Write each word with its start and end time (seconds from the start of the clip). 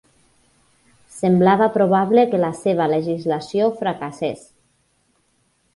Semblava 1.17 1.67
probable 1.77 2.25
que 2.33 2.41
la 2.45 2.51
seva 2.63 2.89
legislació 2.95 3.71
fracassés. 3.85 4.47